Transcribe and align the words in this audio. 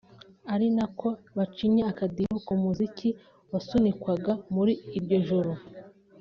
ari 0.53 0.67
nako 0.75 1.07
bacinya 1.37 1.83
akadiho 1.91 2.37
ku 2.45 2.53
muziki 2.63 3.09
wasunikwaga 3.51 4.31
muri 4.55 4.73
iryo 4.97 5.17
joro 5.27 5.51